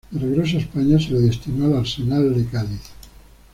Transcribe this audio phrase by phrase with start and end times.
[0.09, 2.81] De regreso en España, se le destinó al Arsenal de Cádiz.